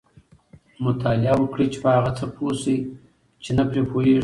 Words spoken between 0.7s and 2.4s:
مطالعه وکړئ! چي په هغه څه